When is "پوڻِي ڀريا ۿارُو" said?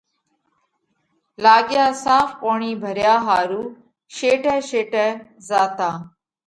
2.41-3.63